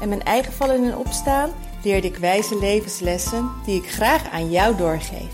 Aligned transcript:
en 0.00 0.08
mijn 0.08 0.22
eigen 0.22 0.52
vallen 0.52 0.84
en 0.84 0.96
opstaan 0.96 1.50
leerde 1.82 2.06
ik 2.06 2.16
wijze 2.16 2.58
levenslessen 2.58 3.50
die 3.64 3.82
ik 3.82 3.90
graag 3.90 4.30
aan 4.30 4.50
jou 4.50 4.76
doorgeef. 4.76 5.30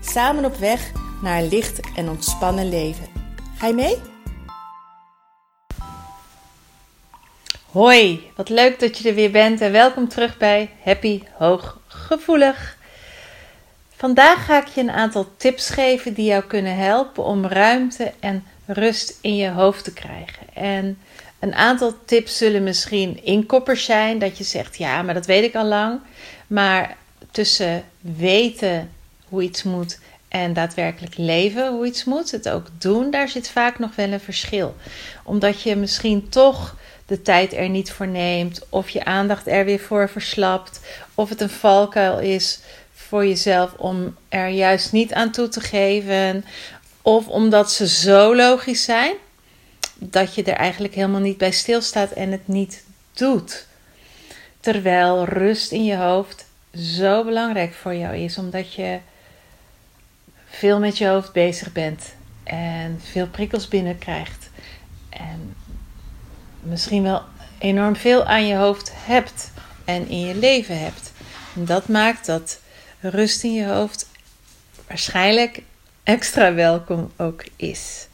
Samen 0.00 0.44
op 0.44 0.56
weg 0.56 0.92
naar 1.22 1.38
een 1.38 1.48
licht 1.48 1.80
en 1.96 2.08
ontspannen 2.08 2.68
leven. 2.68 3.06
Ga 3.56 3.66
je 3.66 3.74
mee? 3.74 3.96
Hoi, 7.70 8.30
wat 8.36 8.48
leuk 8.48 8.80
dat 8.80 8.98
je 8.98 9.08
er 9.08 9.14
weer 9.14 9.30
bent 9.30 9.60
en 9.60 9.72
welkom 9.72 10.08
terug 10.08 10.36
bij 10.36 10.70
Happy 10.84 11.22
Hooggevoelig. 11.38 12.76
Vandaag 13.96 14.44
ga 14.44 14.60
ik 14.60 14.66
je 14.66 14.80
een 14.80 14.90
aantal 14.90 15.26
tips 15.36 15.70
geven 15.70 16.14
die 16.14 16.24
jou 16.24 16.42
kunnen 16.44 16.76
helpen 16.76 17.24
om 17.24 17.46
ruimte 17.46 18.12
en 18.20 18.44
rust 18.66 19.18
in 19.20 19.36
je 19.36 19.50
hoofd 19.50 19.84
te 19.84 19.92
krijgen. 19.92 20.46
En 20.54 20.98
een 21.42 21.54
aantal 21.54 21.94
tips 22.04 22.36
zullen 22.36 22.62
misschien 22.62 23.24
inkoppers 23.24 23.84
zijn, 23.84 24.18
dat 24.18 24.38
je 24.38 24.44
zegt 24.44 24.76
ja, 24.76 25.02
maar 25.02 25.14
dat 25.14 25.26
weet 25.26 25.44
ik 25.44 25.54
al 25.54 25.64
lang. 25.64 26.00
Maar 26.46 26.96
tussen 27.30 27.84
weten 28.00 28.90
hoe 29.28 29.42
iets 29.42 29.62
moet 29.62 29.98
en 30.28 30.52
daadwerkelijk 30.52 31.16
leven 31.16 31.72
hoe 31.72 31.86
iets 31.86 32.04
moet, 32.04 32.30
het 32.30 32.48
ook 32.48 32.66
doen, 32.78 33.10
daar 33.10 33.28
zit 33.28 33.48
vaak 33.48 33.78
nog 33.78 33.94
wel 33.94 34.12
een 34.12 34.20
verschil. 34.20 34.74
Omdat 35.24 35.62
je 35.62 35.76
misschien 35.76 36.28
toch 36.28 36.76
de 37.06 37.22
tijd 37.22 37.52
er 37.52 37.68
niet 37.68 37.92
voor 37.92 38.08
neemt, 38.08 38.66
of 38.68 38.88
je 38.88 39.04
aandacht 39.04 39.46
er 39.46 39.64
weer 39.64 39.80
voor 39.80 40.08
verslapt, 40.08 40.80
of 41.14 41.28
het 41.28 41.40
een 41.40 41.50
valkuil 41.50 42.18
is 42.18 42.60
voor 42.94 43.26
jezelf 43.26 43.72
om 43.76 44.16
er 44.28 44.48
juist 44.48 44.92
niet 44.92 45.12
aan 45.12 45.30
toe 45.30 45.48
te 45.48 45.60
geven, 45.60 46.44
of 47.02 47.28
omdat 47.28 47.72
ze 47.72 47.88
zo 47.88 48.36
logisch 48.36 48.84
zijn 48.84 49.14
dat 50.10 50.34
je 50.34 50.42
er 50.42 50.56
eigenlijk 50.56 50.94
helemaal 50.94 51.20
niet 51.20 51.38
bij 51.38 51.50
stilstaat 51.50 52.10
en 52.10 52.30
het 52.30 52.48
niet 52.48 52.84
doet. 53.12 53.66
Terwijl 54.60 55.24
rust 55.24 55.72
in 55.72 55.84
je 55.84 55.96
hoofd 55.96 56.44
zo 56.74 57.24
belangrijk 57.24 57.74
voor 57.74 57.94
jou 57.94 58.16
is, 58.16 58.38
omdat 58.38 58.74
je 58.74 58.98
veel 60.46 60.78
met 60.78 60.98
je 60.98 61.06
hoofd 61.06 61.32
bezig 61.32 61.72
bent 61.72 62.14
en 62.44 63.00
veel 63.02 63.26
prikkels 63.26 63.68
binnenkrijgt. 63.68 64.50
En 65.10 65.54
misschien 66.60 67.02
wel 67.02 67.22
enorm 67.58 67.96
veel 67.96 68.24
aan 68.24 68.46
je 68.46 68.56
hoofd 68.56 68.92
hebt 68.94 69.50
en 69.84 70.08
in 70.08 70.20
je 70.20 70.34
leven 70.34 70.78
hebt. 70.78 71.12
En 71.54 71.64
dat 71.64 71.88
maakt 71.88 72.26
dat 72.26 72.60
rust 73.00 73.44
in 73.44 73.52
je 73.52 73.66
hoofd 73.66 74.08
waarschijnlijk 74.86 75.62
extra 76.02 76.54
welkom 76.54 77.12
ook 77.16 77.44
is. 77.56 78.06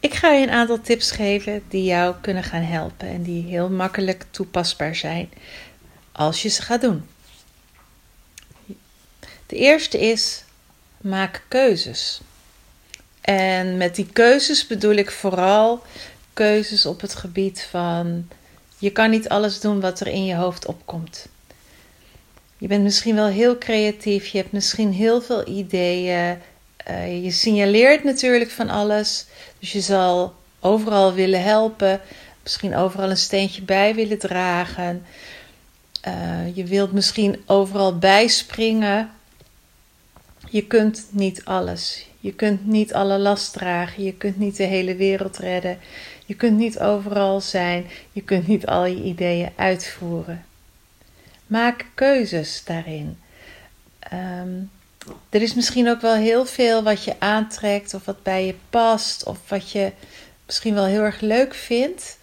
Ik 0.00 0.14
ga 0.14 0.30
je 0.30 0.42
een 0.42 0.52
aantal 0.52 0.80
tips 0.80 1.10
geven 1.10 1.62
die 1.68 1.84
jou 1.84 2.14
kunnen 2.20 2.42
gaan 2.42 2.62
helpen 2.62 3.08
en 3.08 3.22
die 3.22 3.44
heel 3.44 3.70
makkelijk 3.70 4.24
toepasbaar 4.30 4.94
zijn 4.94 5.30
als 6.12 6.42
je 6.42 6.48
ze 6.48 6.62
gaat 6.62 6.80
doen. 6.80 7.08
De 9.46 9.56
eerste 9.56 10.00
is 10.00 10.44
maak 11.00 11.44
keuzes. 11.48 12.20
En 13.20 13.76
met 13.76 13.94
die 13.94 14.06
keuzes 14.12 14.66
bedoel 14.66 14.94
ik 14.94 15.10
vooral 15.10 15.82
keuzes 16.32 16.86
op 16.86 17.00
het 17.00 17.14
gebied 17.14 17.66
van 17.70 18.28
je 18.78 18.90
kan 18.90 19.10
niet 19.10 19.28
alles 19.28 19.60
doen 19.60 19.80
wat 19.80 20.00
er 20.00 20.06
in 20.06 20.24
je 20.24 20.34
hoofd 20.34 20.66
opkomt. 20.66 21.26
Je 22.58 22.66
bent 22.66 22.82
misschien 22.82 23.14
wel 23.14 23.26
heel 23.26 23.58
creatief, 23.58 24.26
je 24.26 24.38
hebt 24.38 24.52
misschien 24.52 24.92
heel 24.92 25.22
veel 25.22 25.48
ideeën, 25.48 26.38
uh, 26.88 27.24
je 27.24 27.30
signaleert 27.30 28.04
natuurlijk 28.04 28.50
van 28.50 28.68
alles. 28.68 29.26
Dus 29.58 29.72
je 29.72 29.80
zal 29.80 30.34
overal 30.60 31.12
willen 31.12 31.42
helpen. 31.42 32.00
Misschien 32.42 32.76
overal 32.76 33.10
een 33.10 33.16
steentje 33.16 33.62
bij 33.62 33.94
willen 33.94 34.18
dragen. 34.18 35.04
Uh, 36.08 36.56
je 36.56 36.64
wilt 36.64 36.92
misschien 36.92 37.42
overal 37.46 37.98
bijspringen. 37.98 39.10
Je 40.50 40.66
kunt 40.66 41.06
niet 41.10 41.44
alles. 41.44 42.06
Je 42.20 42.32
kunt 42.34 42.66
niet 42.66 42.94
alle 42.94 43.18
last 43.18 43.52
dragen. 43.52 44.04
Je 44.04 44.14
kunt 44.14 44.36
niet 44.36 44.56
de 44.56 44.64
hele 44.64 44.94
wereld 44.94 45.36
redden. 45.36 45.78
Je 46.26 46.34
kunt 46.34 46.56
niet 46.56 46.78
overal 46.78 47.40
zijn. 47.40 47.86
Je 48.12 48.22
kunt 48.22 48.46
niet 48.46 48.66
al 48.66 48.84
je 48.84 49.02
ideeën 49.02 49.50
uitvoeren. 49.56 50.44
Maak 51.46 51.86
keuzes 51.94 52.62
daarin. 52.64 53.18
Um, 54.12 54.70
er 55.30 55.42
is 55.42 55.54
misschien 55.54 55.88
ook 55.88 56.00
wel 56.00 56.14
heel 56.14 56.46
veel 56.46 56.82
wat 56.82 57.04
je 57.04 57.14
aantrekt 57.18 57.94
of 57.94 58.04
wat 58.04 58.22
bij 58.22 58.46
je 58.46 58.54
past 58.70 59.24
of 59.24 59.38
wat 59.48 59.70
je 59.70 59.92
misschien 60.46 60.74
wel 60.74 60.84
heel 60.84 61.02
erg 61.02 61.20
leuk 61.20 61.54
vindt. 61.54 62.18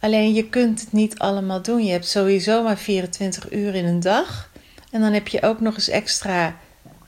Alleen 0.00 0.34
je 0.34 0.48
kunt 0.48 0.80
het 0.80 0.92
niet 0.92 1.18
allemaal 1.18 1.62
doen. 1.62 1.84
Je 1.84 1.92
hebt 1.92 2.08
sowieso 2.08 2.62
maar 2.62 2.78
24 2.78 3.52
uur 3.52 3.74
in 3.74 3.84
een 3.84 4.00
dag. 4.00 4.50
En 4.90 5.00
dan 5.00 5.12
heb 5.12 5.28
je 5.28 5.42
ook 5.42 5.60
nog 5.60 5.74
eens 5.74 5.88
extra 5.88 6.56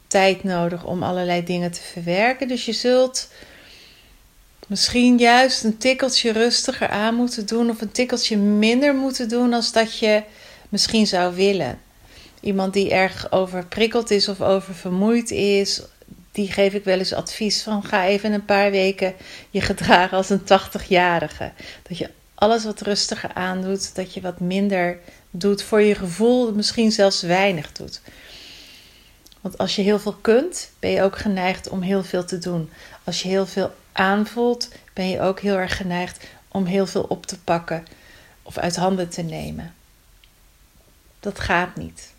tijd 0.06 0.44
nodig 0.44 0.84
om 0.84 1.03
allerlei 1.03 1.44
dingen 1.44 1.70
te 1.70 1.80
verwerken. 1.80 2.48
Dus 2.48 2.64
je 2.64 2.72
zult 2.72 3.28
misschien 4.66 5.19
juist 5.19 5.64
een 5.64 5.78
tikkeltje 5.78 6.32
rustiger 6.32 6.88
aan 6.88 7.14
moeten 7.14 7.47
doen 7.47 7.70
of 7.70 7.80
een 7.80 7.92
tikkeltje 7.92 8.36
minder 8.36 8.94
moeten 8.94 9.28
doen 9.28 9.53
als 9.53 9.72
dat 9.72 9.98
je 9.98 10.22
misschien 10.69 11.06
zou 11.06 11.34
willen. 11.34 11.80
Iemand 12.42 12.72
die 12.72 12.91
erg 12.91 13.32
overprikkeld 13.32 14.10
is 14.10 14.28
of 14.28 14.41
oververmoeid 14.41 15.30
is, 15.30 15.82
die 16.32 16.53
geef 16.53 16.75
ik 16.75 16.84
wel 16.84 16.98
eens 16.98 17.12
advies 17.12 17.62
van 17.62 17.84
ga 17.84 18.04
even 18.04 18.32
een 18.32 18.44
paar 18.44 18.70
weken 18.70 19.14
je 19.50 19.60
gedragen 19.60 20.16
als 20.16 20.30
een 20.30 20.42
80-jarige. 20.42 21.53
Dat 21.88 21.98
je 21.98 22.10
alles 22.34 22.64
wat 22.64 22.80
rustiger 22.80 23.34
aandoet, 23.34 23.94
dat 23.94 24.14
je 24.14 24.20
wat 24.20 24.41
minder 24.41 24.98
doet 25.30 25.62
voor 25.62 25.80
je 25.80 25.94
gevoel, 25.94 26.54
misschien 26.54 26.92
zelfs 26.92 27.22
weinig 27.22 27.72
doet. 27.72 28.00
Want 29.41 29.59
als 29.59 29.76
je 29.76 29.82
heel 29.82 29.98
veel 29.98 30.16
kunt, 30.20 30.70
ben 30.78 30.91
je 30.91 31.03
ook 31.03 31.19
geneigd 31.19 31.69
om 31.69 31.80
heel 31.80 32.03
veel 32.04 32.24
te 32.24 32.38
doen. 32.38 32.70
Als 33.04 33.22
je 33.22 33.28
heel 33.28 33.47
veel 33.47 33.74
aanvoelt, 33.92 34.69
ben 34.92 35.09
je 35.09 35.20
ook 35.20 35.41
heel 35.41 35.56
erg 35.56 35.76
geneigd 35.76 36.26
om 36.48 36.64
heel 36.64 36.86
veel 36.86 37.03
op 37.03 37.26
te 37.26 37.38
pakken 37.38 37.84
of 38.42 38.59
uit 38.59 38.76
handen 38.76 39.09
te 39.09 39.22
nemen. 39.22 39.74
Dat 41.20 41.41
gaat 41.41 41.76
niet. 41.76 42.12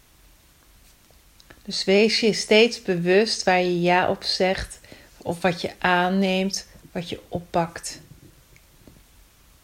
Dus 1.64 1.84
wees 1.84 2.20
je 2.20 2.34
steeds 2.34 2.82
bewust 2.82 3.44
waar 3.44 3.62
je 3.62 3.82
ja 3.82 4.10
op 4.10 4.24
zegt, 4.24 4.80
of 5.18 5.42
wat 5.42 5.62
je 5.62 5.72
aanneemt, 5.80 6.68
wat 6.92 7.10
je 7.10 7.20
oppakt. 7.28 8.00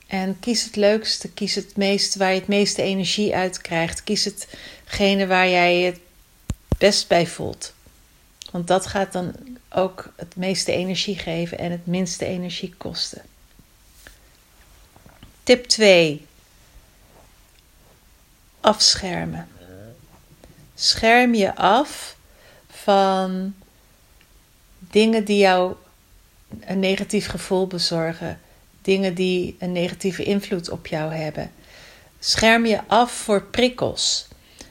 En 0.07 0.39
kies 0.39 0.63
het 0.63 0.75
leukste, 0.75 1.29
kies 1.29 1.55
het 1.55 1.77
meeste 1.77 2.19
waar 2.19 2.33
je 2.33 2.39
het 2.39 2.47
meeste 2.47 2.81
energie 2.81 3.35
uit 3.35 3.61
krijgt. 3.61 4.03
Kies 4.03 4.23
hetgene 4.23 5.27
waar 5.27 5.49
jij 5.49 5.79
je 5.79 5.85
het 5.85 5.99
best 6.77 7.07
bij 7.07 7.27
voelt. 7.27 7.73
Want 8.51 8.67
dat 8.67 8.85
gaat 8.85 9.11
dan 9.11 9.35
ook 9.69 10.13
het 10.15 10.35
meeste 10.35 10.71
energie 10.71 11.17
geven 11.17 11.57
en 11.57 11.71
het 11.71 11.85
minste 11.85 12.25
energie 12.25 12.73
kosten. 12.77 13.21
Tip 15.43 15.65
2. 15.65 16.25
Afschermen. 18.59 19.47
Scherm 20.81 21.33
je 21.33 21.55
af 21.55 22.15
van 22.67 23.53
dingen 24.79 25.25
die 25.25 25.37
jou 25.37 25.73
een 26.59 26.79
negatief 26.79 27.27
gevoel 27.27 27.67
bezorgen, 27.67 28.39
dingen 28.81 29.13
die 29.13 29.55
een 29.59 29.71
negatieve 29.71 30.23
invloed 30.23 30.69
op 30.69 30.87
jou 30.87 31.13
hebben. 31.13 31.51
Scherm 32.19 32.65
je 32.65 32.79
af 32.87 33.11
voor 33.11 33.43
prikkels. 33.43 34.27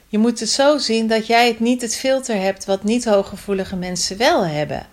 Je 0.09 0.19
moet 0.19 0.41
het 0.41 0.49
zo 0.49 0.79
zien 0.79 1.07
dat 1.07 1.27
jij 1.27 1.47
het 1.49 1.61
niet 1.61 1.83
het 1.83 1.97
filter 1.97 2.41
hebt 2.41 2.65
wat 2.65 2.85
niet 2.85 3.05
hooggevoelige 3.05 3.77
mensen 3.77 4.17
wel 4.17 4.47
hebben. 4.47 4.87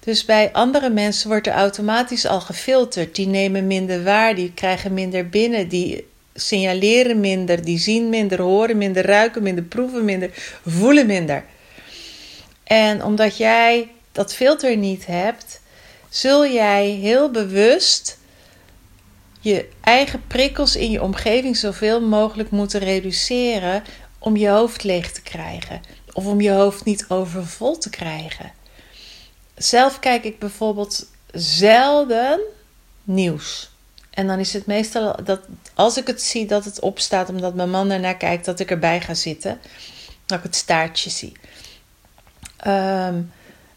Dus 0.00 0.24
bij 0.24 0.52
andere 0.52 0.90
mensen 0.90 1.28
wordt 1.28 1.46
er 1.46 1.52
automatisch 1.52 2.26
al 2.26 2.40
gefilterd. 2.40 3.14
Die 3.14 3.26
nemen 3.26 3.66
minder 3.66 4.04
waar, 4.04 4.34
die 4.34 4.52
krijgen 4.54 4.94
minder 4.94 5.28
binnen, 5.28 5.68
die 5.68 6.06
signaleren 6.40 7.20
minder, 7.20 7.64
die 7.64 7.78
zien 7.78 8.08
minder, 8.08 8.40
horen 8.40 8.78
minder, 8.78 9.06
ruiken 9.06 9.42
minder, 9.42 9.64
proeven 9.64 10.04
minder, 10.04 10.30
voelen 10.66 11.06
minder. 11.06 11.44
En 12.64 13.04
omdat 13.04 13.36
jij 13.36 13.88
dat 14.12 14.34
filter 14.34 14.76
niet 14.76 15.06
hebt, 15.06 15.60
zul 16.08 16.46
jij 16.46 16.86
heel 16.88 17.30
bewust 17.30 18.18
je 19.40 19.68
eigen 19.80 20.22
prikkels 20.26 20.76
in 20.76 20.90
je 20.90 21.02
omgeving 21.02 21.56
zoveel 21.56 22.00
mogelijk 22.00 22.50
moeten 22.50 22.80
reduceren 22.80 23.82
om 24.18 24.36
je 24.36 24.48
hoofd 24.48 24.84
leeg 24.84 25.12
te 25.12 25.22
krijgen. 25.22 25.80
Of 26.12 26.26
om 26.26 26.40
je 26.40 26.50
hoofd 26.50 26.84
niet 26.84 27.04
overvol 27.08 27.78
te 27.78 27.90
krijgen. 27.90 28.52
Zelf 29.54 29.98
kijk 29.98 30.24
ik 30.24 30.38
bijvoorbeeld 30.38 31.06
zelden 31.32 32.40
nieuws. 33.04 33.70
En 34.18 34.26
dan 34.26 34.38
is 34.38 34.52
het 34.52 34.66
meestal 34.66 35.16
dat 35.24 35.40
als 35.74 35.96
ik 35.96 36.06
het 36.06 36.22
zie 36.22 36.46
dat 36.46 36.64
het 36.64 36.80
opstaat 36.80 37.28
omdat 37.28 37.54
mijn 37.54 37.70
man 37.70 37.90
ernaar 37.90 38.16
kijkt, 38.16 38.44
dat 38.44 38.60
ik 38.60 38.70
erbij 38.70 39.00
ga 39.00 39.14
zitten. 39.14 39.58
Dat 40.26 40.38
ik 40.38 40.44
het 40.44 40.54
staartje 40.54 41.10
zie. 41.10 41.32
Ehm, 42.56 43.20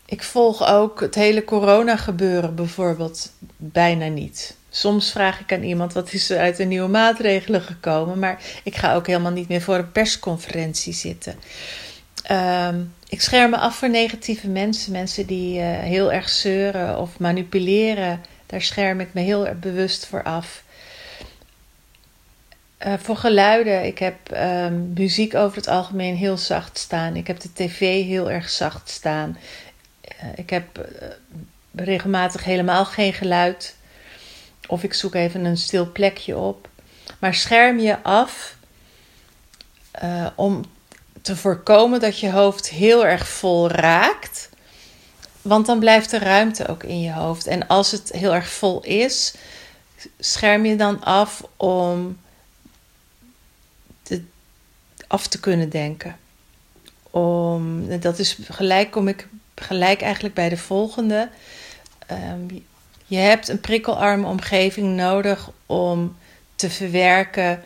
ik 0.06 0.24
volg 0.24 0.68
ook 0.68 1.00
het 1.00 1.16
hele 1.16 1.44
corona 1.44 1.98
gebeuren 1.98 2.56
bijvoorbeeld 2.56 3.32
bijna 3.58 4.08
niet. 4.08 4.56
Soms 4.70 5.12
vraag 5.12 5.40
ik 5.40 5.54
aan 5.54 5.64
iemand 5.64 5.94
wat 5.94 6.14
is 6.14 6.30
er 6.30 6.40
uit 6.40 6.58
de 6.58 6.64
nieuwe 6.64 6.90
maatregelen 6.90 7.62
gekomen, 7.62 8.20
maar 8.20 8.42
ik 8.64 8.76
ga 8.76 8.96
ook 8.96 9.08
helemaal 9.08 9.32
niet 9.32 9.48
meer 9.48 9.62
voor 9.62 9.76
een 9.76 9.92
persconferentie 9.92 10.94
zitten. 10.94 11.36
Ehm, 12.24 12.80
ik 13.10 13.22
scherm 13.22 13.50
me 13.50 13.58
af 13.58 13.76
voor 13.76 13.90
negatieve 13.90 14.48
mensen, 14.48 14.92
mensen 14.92 15.26
die 15.26 15.60
uh, 15.60 15.80
heel 15.80 16.12
erg 16.12 16.30
zeuren 16.30 17.00
of 17.00 17.20
manipuleren. 17.20 18.22
Daar 18.52 18.62
scherm 18.62 19.00
ik 19.00 19.14
me 19.14 19.22
heel 19.22 19.56
bewust 19.60 20.06
voor 20.06 20.24
af. 20.24 20.64
Uh, 22.86 22.94
voor 22.98 23.18
geluiden, 23.18 23.86
ik 23.86 24.00
heb 24.00 24.16
um, 24.34 24.94
muziek 24.94 25.36
over 25.36 25.58
het 25.58 25.68
algemeen 25.68 26.16
heel 26.16 26.38
zacht 26.38 26.78
staan. 26.78 27.16
Ik 27.16 27.28
heb 27.28 27.40
de 27.40 27.54
tv 27.54 27.80
heel 28.04 28.32
erg 28.32 28.50
zacht 28.50 28.90
staan. 28.90 29.38
Uh, 30.04 30.30
ik 30.36 30.50
heb 30.50 30.88
regelmatig 31.76 32.44
helemaal 32.44 32.86
geen 32.86 33.14
geluid. 33.14 33.76
Of 34.68 34.84
ik 34.84 34.94
zoek 34.94 35.16
even 35.16 35.46
een 35.46 35.58
stil 35.58 35.92
plekje 35.92 36.38
op. 36.38 36.70
Maar 37.20 37.34
scherm 37.34 37.80
je 37.80 38.04
af 38.04 38.56
om 40.36 40.66
te 41.22 41.36
voorkomen 41.36 42.00
dat 42.00 42.20
je 42.20 42.32
hoofd 42.32 42.70
heel 42.70 43.06
erg 43.06 43.28
vol 43.28 43.70
raakt. 43.70 44.50
Want 45.42 45.66
dan 45.66 45.80
blijft 45.80 46.12
er 46.12 46.24
ruimte 46.24 46.68
ook 46.68 46.84
in 46.84 47.02
je 47.02 47.12
hoofd. 47.12 47.48
En 47.48 47.68
als 47.68 47.92
het 47.92 48.12
heel 48.12 48.34
erg 48.34 48.50
vol 48.50 48.84
is, 48.84 49.34
scherm 50.20 50.66
je 50.66 50.76
dan 50.76 51.04
af 51.04 51.44
om 51.58 52.18
af 55.12 55.28
te 55.28 55.40
kunnen 55.40 55.70
denken. 55.70 56.18
Om, 57.10 57.88
dat 58.00 58.20
is 58.20 58.38
gelijk, 58.50 58.92
kom 58.92 59.08
ik 59.08 59.28
gelijk 59.56 60.02
eigenlijk 60.02 60.34
bij 60.34 60.50
de 60.50 60.58
volgende. 60.58 61.30
Um, 62.12 62.66
je 63.06 63.18
hebt 63.18 63.48
een 63.48 63.60
prikkelarme 63.60 64.28
omgeving 64.28 64.96
nodig 64.96 65.50
om 65.66 66.18
te 66.56 66.70
verwerken, 66.70 67.64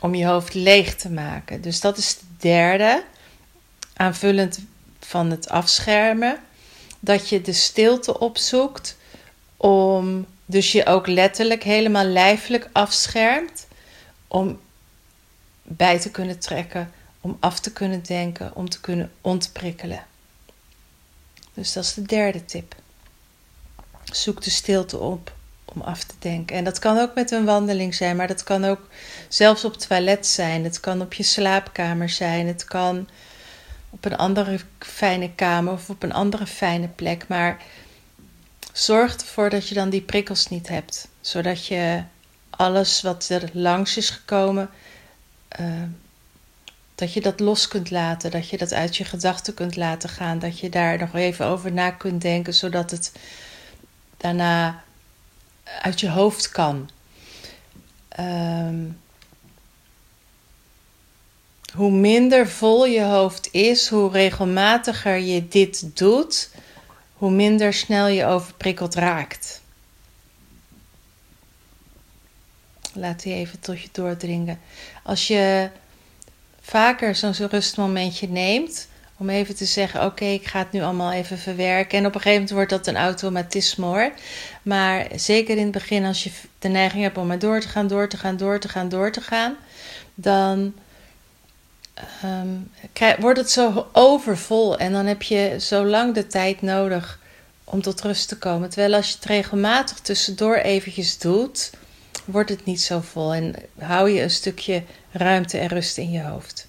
om 0.00 0.14
je 0.14 0.26
hoofd 0.26 0.54
leeg 0.54 0.94
te 0.94 1.10
maken. 1.10 1.60
Dus 1.60 1.80
dat 1.80 1.98
is 1.98 2.16
de 2.18 2.24
derde, 2.38 3.04
aanvullend 3.96 4.58
van 5.00 5.30
het 5.30 5.48
afschermen, 5.48 6.38
dat 7.04 7.28
je 7.28 7.40
de 7.40 7.52
stilte 7.52 8.18
opzoekt 8.18 8.96
om, 9.56 10.26
dus 10.46 10.72
je 10.72 10.86
ook 10.86 11.06
letterlijk 11.06 11.62
helemaal 11.62 12.04
lijfelijk 12.04 12.68
afschermt, 12.72 13.66
om 14.28 14.60
bij 15.62 15.98
te 16.00 16.10
kunnen 16.10 16.38
trekken, 16.38 16.92
om 17.20 17.36
af 17.40 17.60
te 17.60 17.72
kunnen 17.72 18.02
denken, 18.02 18.54
om 18.54 18.68
te 18.68 18.80
kunnen 18.80 19.12
ontprikkelen. 19.20 20.06
Dus 21.54 21.72
dat 21.72 21.84
is 21.84 21.94
de 21.94 22.02
derde 22.02 22.44
tip. 22.44 22.74
Zoek 24.04 24.42
de 24.42 24.50
stilte 24.50 24.98
op 24.98 25.32
om 25.64 25.80
af 25.80 26.04
te 26.04 26.14
denken. 26.18 26.56
En 26.56 26.64
dat 26.64 26.78
kan 26.78 26.98
ook 26.98 27.14
met 27.14 27.30
een 27.30 27.44
wandeling 27.44 27.94
zijn, 27.94 28.16
maar 28.16 28.28
dat 28.28 28.42
kan 28.42 28.64
ook 28.64 28.88
zelfs 29.28 29.64
op 29.64 29.72
het 29.72 29.86
toilet 29.88 30.26
zijn. 30.26 30.64
Het 30.64 30.80
kan 30.80 31.00
op 31.00 31.12
je 31.12 31.22
slaapkamer 31.22 32.08
zijn. 32.08 32.46
Het 32.46 32.64
kan 32.64 33.08
op 33.94 34.04
een 34.04 34.16
andere 34.16 34.60
fijne 34.78 35.30
kamer 35.34 35.72
of 35.72 35.90
op 35.90 36.02
een 36.02 36.12
andere 36.12 36.46
fijne 36.46 36.88
plek. 36.88 37.28
Maar 37.28 37.62
zorg 38.72 39.14
ervoor 39.14 39.50
dat 39.50 39.68
je 39.68 39.74
dan 39.74 39.90
die 39.90 40.00
prikkels 40.00 40.48
niet 40.48 40.68
hebt, 40.68 41.08
zodat 41.20 41.66
je 41.66 42.02
alles 42.50 43.02
wat 43.02 43.28
er 43.28 43.50
langs 43.52 43.96
is 43.96 44.10
gekomen. 44.10 44.70
Uh, 45.60 45.82
dat 46.94 47.12
je 47.12 47.20
dat 47.20 47.40
los 47.40 47.68
kunt 47.68 47.90
laten, 47.90 48.30
dat 48.30 48.48
je 48.48 48.58
dat 48.58 48.72
uit 48.72 48.96
je 48.96 49.04
gedachten 49.04 49.54
kunt 49.54 49.76
laten 49.76 50.08
gaan, 50.08 50.38
dat 50.38 50.58
je 50.58 50.68
daar 50.68 50.98
nog 50.98 51.14
even 51.14 51.46
over 51.46 51.72
na 51.72 51.90
kunt 51.90 52.22
denken, 52.22 52.54
zodat 52.54 52.90
het 52.90 53.12
daarna 54.16 54.82
uit 55.82 56.00
je 56.00 56.10
hoofd 56.10 56.48
kan. 56.48 56.90
Um, 58.20 59.00
hoe 61.74 61.90
minder 61.90 62.48
vol 62.48 62.86
je 62.86 63.02
hoofd 63.02 63.48
is, 63.52 63.88
hoe 63.88 64.10
regelmatiger 64.10 65.16
je 65.16 65.48
dit 65.48 65.96
doet, 65.96 66.50
hoe 67.12 67.30
minder 67.30 67.72
snel 67.72 68.06
je 68.06 68.24
overprikkeld 68.24 68.94
raakt. 68.94 69.62
Laat 72.92 73.22
die 73.22 73.34
even 73.34 73.60
tot 73.60 73.80
je 73.80 73.88
doordringen. 73.92 74.60
Als 75.02 75.26
je 75.26 75.70
vaker 76.60 77.14
zo'n 77.14 77.48
rustmomentje 77.50 78.28
neemt, 78.28 78.88
om 79.16 79.28
even 79.28 79.54
te 79.54 79.64
zeggen: 79.64 80.04
Oké, 80.04 80.24
ik 80.24 80.46
ga 80.46 80.58
het 80.58 80.72
nu 80.72 80.82
allemaal 80.82 81.12
even 81.12 81.38
verwerken. 81.38 81.98
En 81.98 82.06
op 82.06 82.14
een 82.14 82.20
gegeven 82.20 82.32
moment 82.32 82.50
wordt 82.50 82.70
dat 82.70 82.86
een 82.86 83.00
automatisme 83.00 83.84
hoor. 83.84 84.12
Maar 84.62 85.06
zeker 85.16 85.56
in 85.56 85.62
het 85.62 85.72
begin, 85.72 86.04
als 86.04 86.24
je 86.24 86.30
de 86.58 86.68
neiging 86.68 87.02
hebt 87.02 87.18
om 87.18 87.26
maar 87.26 87.38
door 87.38 87.60
te 87.60 87.68
gaan, 87.68 87.86
door 87.86 88.08
te 88.08 88.16
gaan, 88.16 88.36
door 88.36 88.58
te 88.58 88.68
gaan, 88.68 88.88
door 88.88 89.12
te 89.12 89.20
gaan, 89.20 89.56
dan 90.14 90.74
um, 92.24 92.70
wordt 93.18 93.38
het 93.38 93.50
zo 93.50 93.88
overvol. 93.92 94.78
En 94.78 94.92
dan 94.92 95.06
heb 95.06 95.22
je 95.22 95.56
zo 95.60 95.84
lang 95.84 96.14
de 96.14 96.26
tijd 96.26 96.62
nodig 96.62 97.18
om 97.64 97.82
tot 97.82 98.00
rust 98.02 98.28
te 98.28 98.38
komen. 98.38 98.70
Terwijl 98.70 98.94
als 98.94 99.08
je 99.08 99.14
het 99.14 99.24
regelmatig 99.24 99.98
tussendoor 99.98 100.56
eventjes 100.56 101.18
doet, 101.18 101.70
wordt 102.24 102.50
het 102.50 102.64
niet 102.64 102.80
zo 102.80 103.00
vol. 103.00 103.34
En 103.34 103.54
hou 103.78 104.10
je 104.10 104.22
een 104.22 104.30
stukje 104.30 104.82
ruimte 105.12 105.58
en 105.58 105.68
rust 105.68 105.98
in 105.98 106.10
je 106.10 106.22
hoofd. 106.22 106.66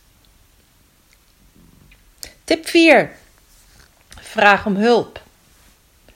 Tip 2.43 2.67
4. 2.67 3.11
Vraag 4.09 4.65
om 4.65 4.75
hulp. 4.75 5.23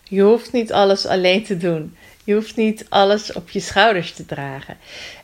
Je 0.03 0.21
hoeft 0.21 0.51
niet 0.51 0.71
alles 0.71 1.05
alleen 1.05 1.43
te 1.43 1.57
doen. 1.57 1.97
Je 2.23 2.33
hoeft 2.33 2.55
niet 2.55 2.85
alles 2.89 3.33
op 3.33 3.49
je 3.49 3.59
schouders 3.59 4.13
te 4.13 4.25
dragen. 4.25 4.77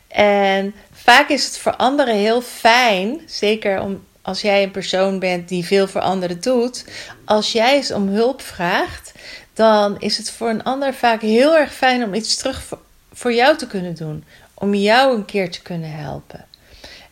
En 0.08 0.74
vaak 0.92 1.28
is 1.28 1.44
het 1.44 1.58
voor 1.58 1.76
anderen 1.76 2.14
heel 2.14 2.42
fijn, 2.42 3.20
zeker 3.26 3.80
om, 3.80 4.04
als 4.22 4.40
jij 4.40 4.62
een 4.62 4.70
persoon 4.70 5.18
bent 5.18 5.48
die 5.48 5.64
veel 5.64 5.88
voor 5.88 6.00
anderen 6.00 6.40
doet, 6.40 6.84
als 7.24 7.52
jij 7.52 7.74
eens 7.74 7.92
om 7.92 8.08
hulp 8.08 8.42
vraagt, 8.42 9.12
dan 9.54 10.00
is 10.00 10.16
het 10.16 10.30
voor 10.30 10.48
een 10.48 10.62
ander 10.62 10.94
vaak 10.94 11.20
heel 11.20 11.56
erg 11.56 11.74
fijn 11.74 12.04
om 12.04 12.14
iets 12.14 12.36
terug 12.36 12.62
voor, 12.62 12.78
voor 13.12 13.32
jou 13.32 13.56
te 13.56 13.66
kunnen 13.66 13.94
doen, 13.94 14.24
om 14.54 14.74
jou 14.74 15.16
een 15.16 15.24
keer 15.24 15.50
te 15.50 15.62
kunnen 15.62 15.92
helpen. 15.92 16.44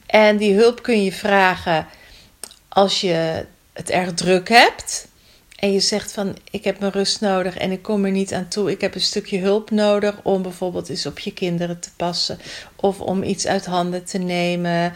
En 0.07 0.37
die 0.37 0.55
hulp 0.55 0.83
kun 0.83 1.05
je 1.05 1.13
vragen 1.13 1.87
als 2.69 3.01
je 3.01 3.47
het 3.73 3.91
erg 3.91 4.15
druk 4.15 4.49
hebt 4.49 5.07
en 5.65 5.73
je 5.73 5.81
zegt 5.81 6.13
van 6.13 6.37
ik 6.51 6.65
heb 6.65 6.79
mijn 6.79 6.93
rust 6.93 7.21
nodig 7.21 7.57
en 7.57 7.71
ik 7.71 7.83
kom 7.83 8.05
er 8.05 8.11
niet 8.11 8.33
aan 8.33 8.49
toe. 8.49 8.71
Ik 8.71 8.81
heb 8.81 8.95
een 8.95 9.01
stukje 9.01 9.39
hulp 9.39 9.71
nodig 9.71 10.21
om 10.23 10.43
bijvoorbeeld 10.43 10.89
eens 10.89 11.07
op 11.07 11.19
je 11.19 11.33
kinderen 11.33 11.81
te 11.81 11.89
passen 11.97 12.39
of 12.77 13.01
om 13.01 13.23
iets 13.23 13.47
uit 13.47 13.67
handen 13.67 14.05
te 14.05 14.19
nemen. 14.19 14.93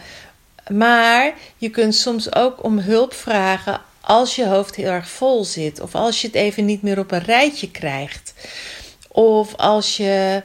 Maar 0.67 1.33
je 1.57 1.69
kunt 1.69 1.95
soms 1.95 2.35
ook 2.35 2.63
om 2.63 2.79
hulp 2.79 3.13
vragen 3.13 3.81
als 4.01 4.35
je 4.35 4.47
hoofd 4.47 4.75
heel 4.75 4.89
erg 4.89 5.09
vol 5.09 5.43
zit 5.43 5.79
of 5.79 5.95
als 5.95 6.21
je 6.21 6.27
het 6.27 6.35
even 6.35 6.65
niet 6.65 6.81
meer 6.81 6.99
op 6.99 7.11
een 7.11 7.23
rijtje 7.23 7.71
krijgt. 7.71 8.33
Of 9.07 9.55
als 9.55 9.97
je 9.97 10.41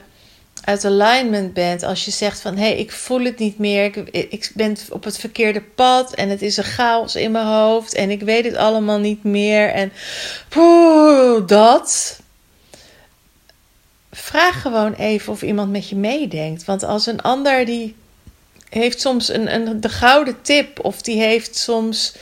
uit 0.65 0.85
alignment 0.85 1.53
bent. 1.53 1.83
Als 1.83 2.05
je 2.05 2.11
zegt 2.11 2.41
van 2.41 2.57
hé, 2.57 2.67
hey, 2.67 2.79
ik 2.79 2.93
voel 2.93 3.25
het 3.25 3.39
niet 3.39 3.59
meer. 3.59 3.85
Ik, 3.85 3.97
ik 4.11 4.51
ben 4.55 4.77
op 4.91 5.05
het 5.05 5.19
verkeerde 5.19 5.63
pad 5.63 6.15
en 6.15 6.29
het 6.29 6.43
is 6.43 6.57
een 6.57 6.65
chaos 6.65 7.15
in 7.15 7.31
mijn 7.31 7.47
hoofd 7.47 7.95
en 7.95 8.11
ik 8.11 8.23
weet 8.23 8.45
het 8.45 8.57
allemaal 8.57 8.99
niet 8.99 9.25
meer. 9.25 9.69
En 9.69 9.93
poeh, 10.49 11.47
dat. 11.47 12.19
Vraag 14.11 14.63
gewoon 14.63 14.95
even 14.95 15.33
of 15.33 15.43
iemand 15.43 15.71
met 15.71 15.89
je 15.89 15.97
meedenkt. 15.97 16.65
Want 16.65 16.83
als 16.83 17.07
een 17.07 17.21
ander 17.21 17.65
die 17.65 17.95
heeft 18.69 19.01
soms 19.01 19.29
een, 19.29 19.55
een, 19.55 19.81
de 19.81 19.89
gouden 19.89 20.43
tip 20.43 20.85
of 20.85 21.03
die 21.03 21.23
heeft 21.23 21.57
soms. 21.57 22.15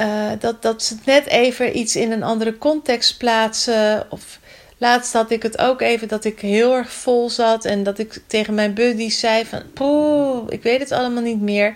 Uh, 0.00 0.30
dat, 0.38 0.62
dat 0.62 0.82
ze 0.82 0.96
net 1.04 1.26
even 1.26 1.78
iets 1.78 1.96
in 1.96 2.12
een 2.12 2.22
andere 2.22 2.58
context 2.58 3.18
plaatsen. 3.18 4.06
Of 4.10 4.38
Laatst 4.82 5.12
had 5.12 5.30
ik 5.30 5.42
het 5.42 5.58
ook 5.58 5.80
even 5.80 6.08
dat 6.08 6.24
ik 6.24 6.40
heel 6.40 6.74
erg 6.74 6.92
vol 6.92 7.30
zat 7.30 7.64
en 7.64 7.82
dat 7.82 7.98
ik 7.98 8.20
tegen 8.26 8.54
mijn 8.54 8.74
buddy 8.74 9.10
zei 9.10 9.44
van, 9.44 9.62
poeh, 9.72 10.44
ik 10.48 10.62
weet 10.62 10.80
het 10.80 10.92
allemaal 10.92 11.22
niet 11.22 11.40
meer. 11.40 11.74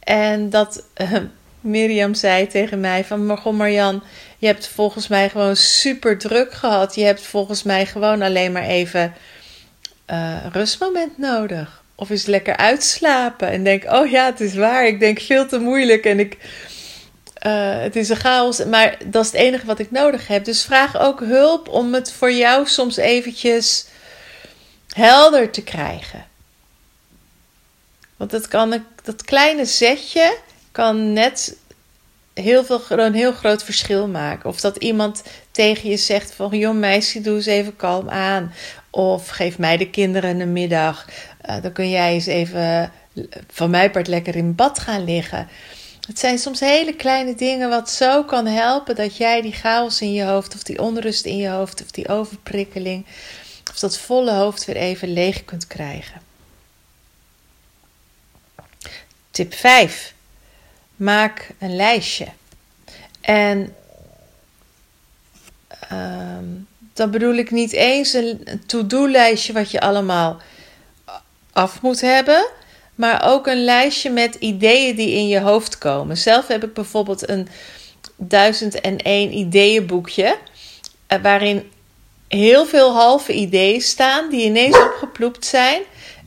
En 0.00 0.50
dat 0.50 0.84
uh, 1.00 1.16
Mirjam 1.60 2.14
zei 2.14 2.46
tegen 2.46 2.80
mij 2.80 3.04
van, 3.04 3.26
Margot 3.26 3.52
Marjan, 3.52 4.02
je 4.38 4.46
hebt 4.46 4.68
volgens 4.68 5.08
mij 5.08 5.28
gewoon 5.28 5.56
super 5.56 6.18
druk 6.18 6.52
gehad. 6.52 6.94
Je 6.94 7.04
hebt 7.04 7.22
volgens 7.22 7.62
mij 7.62 7.86
gewoon 7.86 8.22
alleen 8.22 8.52
maar 8.52 8.66
even 8.66 9.14
uh, 10.10 10.36
rustmoment 10.52 11.18
nodig. 11.18 11.82
Of 11.94 12.10
eens 12.10 12.26
lekker 12.26 12.56
uitslapen 12.56 13.48
en 13.48 13.64
denk: 13.64 13.84
oh 13.92 14.10
ja, 14.10 14.26
het 14.26 14.40
is 14.40 14.54
waar. 14.54 14.86
Ik 14.86 15.00
denk 15.00 15.20
veel 15.20 15.46
te 15.46 15.58
moeilijk 15.58 16.04
en 16.04 16.20
ik, 16.20 16.36
uh, 17.46 17.80
het 17.80 17.96
is 17.96 18.08
een 18.08 18.16
chaos. 18.16 18.64
Maar 18.64 18.96
dat 19.04 19.24
is 19.24 19.30
het 19.32 19.40
enige 19.40 19.66
wat 19.66 19.78
ik 19.78 19.90
nodig 19.90 20.26
heb. 20.26 20.44
Dus 20.44 20.64
vraag 20.64 20.98
ook 20.98 21.20
hulp 21.20 21.68
om 21.68 21.94
het 21.94 22.12
voor 22.12 22.32
jou 22.32 22.66
soms 22.66 22.96
eventjes 22.96 23.86
helder 24.88 25.50
te 25.50 25.62
krijgen. 25.62 26.26
Want 28.16 28.30
dat, 28.30 28.48
kan, 28.48 28.84
dat 29.02 29.24
kleine 29.24 29.64
zetje 29.64 30.36
kan 30.72 31.12
net 31.12 31.56
heel 32.34 32.64
veel, 32.64 32.82
een 32.88 33.14
heel 33.14 33.32
groot 33.32 33.64
verschil 33.64 34.08
maken. 34.08 34.48
Of 34.48 34.60
dat 34.60 34.76
iemand 34.76 35.22
tegen 35.50 35.90
je 35.90 35.96
zegt 35.96 36.34
van... 36.34 36.58
joh 36.58 36.76
meisje, 36.76 37.20
doe 37.20 37.36
eens 37.36 37.46
even 37.46 37.76
kalm 37.76 38.08
aan. 38.08 38.52
Of 38.90 39.28
geef 39.28 39.58
mij 39.58 39.76
de 39.76 39.90
kinderen 39.90 40.40
een 40.40 40.52
middag. 40.52 41.06
Uh, 41.48 41.62
dan 41.62 41.72
kun 41.72 41.90
jij 41.90 42.12
eens 42.12 42.26
even 42.26 42.92
van 43.52 43.70
mij 43.70 43.90
part 43.90 44.06
lekker 44.06 44.36
in 44.36 44.54
bad 44.54 44.78
gaan 44.78 45.04
liggen. 45.04 45.48
Het 46.08 46.18
zijn 46.18 46.38
soms 46.38 46.60
hele 46.60 46.94
kleine 46.94 47.34
dingen 47.34 47.68
wat 47.68 47.90
zo 47.90 48.24
kan 48.24 48.46
helpen 48.46 48.96
dat 48.96 49.16
jij 49.16 49.42
die 49.42 49.52
chaos 49.52 50.00
in 50.00 50.12
je 50.12 50.24
hoofd, 50.24 50.54
of 50.54 50.62
die 50.62 50.82
onrust 50.82 51.24
in 51.24 51.36
je 51.36 51.48
hoofd, 51.48 51.82
of 51.82 51.90
die 51.90 52.08
overprikkeling, 52.08 53.06
of 53.70 53.78
dat 53.78 53.98
volle 53.98 54.32
hoofd 54.32 54.64
weer 54.64 54.76
even 54.76 55.12
leeg 55.12 55.44
kunt 55.44 55.66
krijgen. 55.66 56.20
Tip 59.30 59.54
5. 59.54 60.14
Maak 60.96 61.50
een 61.58 61.76
lijstje. 61.76 62.26
En 63.20 63.74
uh, 65.92 66.38
dan 66.92 67.10
bedoel 67.10 67.34
ik 67.34 67.50
niet 67.50 67.72
eens 67.72 68.12
een 68.12 68.62
to-do-lijstje 68.66 69.52
wat 69.52 69.70
je 69.70 69.80
allemaal 69.80 70.40
af 71.52 71.82
moet 71.82 72.00
hebben, 72.00 72.50
maar 72.98 73.22
ook 73.24 73.46
een 73.46 73.64
lijstje 73.64 74.10
met 74.10 74.34
ideeën 74.34 74.96
die 74.96 75.10
in 75.10 75.28
je 75.28 75.40
hoofd 75.40 75.78
komen. 75.78 76.16
Zelf 76.16 76.46
heb 76.46 76.64
ik 76.64 76.74
bijvoorbeeld 76.74 77.28
een 77.28 77.48
1001 78.16 79.38
ideeënboekje, 79.38 80.36
eh, 81.06 81.22
waarin 81.22 81.70
heel 82.28 82.66
veel 82.66 82.92
halve 82.92 83.32
ideeën 83.32 83.80
staan 83.80 84.30
die 84.30 84.44
ineens 84.44 84.76
opgeploept 84.76 85.44
zijn. 85.44 85.82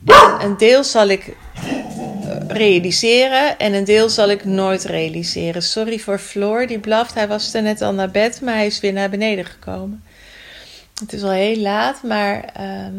En 0.06 0.36
een 0.42 0.58
deel 0.58 0.84
zal 0.84 1.08
ik 1.08 1.28
eh, 1.28 1.68
realiseren 2.48 3.60
en 3.60 3.74
een 3.74 3.86
deel 3.86 4.10
zal 4.10 4.30
ik 4.30 4.46
nooit 4.46 4.84
realiseren. 4.84 5.62
Sorry 5.62 6.00
voor 6.00 6.20
Floor, 6.20 6.68
die 6.68 6.80
blaft. 6.80 7.14
Hij 7.14 7.28
was 7.28 7.54
er 7.54 7.62
net 7.62 7.82
al 7.82 7.94
naar 7.94 8.12
bed, 8.12 8.42
maar 8.42 8.54
hij 8.54 8.66
is 8.66 8.80
weer 8.80 8.94
naar 8.94 9.10
beneden 9.10 9.46
gekomen. 9.46 10.04
Het 11.00 11.14
is 11.14 11.24
al 11.24 11.32
heel 11.32 11.58
laat, 11.58 12.04
maar 12.04 12.44
ehm, 12.54 12.94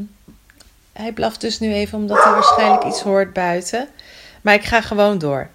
hij 0.93 1.13
blaft 1.13 1.41
dus 1.41 1.59
nu 1.59 1.73
even 1.73 1.99
omdat 1.99 2.23
hij 2.25 2.33
waarschijnlijk 2.33 2.85
iets 2.85 3.01
hoort 3.01 3.33
buiten. 3.33 3.89
Maar 4.41 4.55
ik 4.55 4.65
ga 4.65 4.81
gewoon 4.81 5.19
door. 5.19 5.49